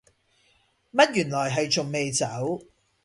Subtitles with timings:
[0.93, 2.59] 乜原來係仲未走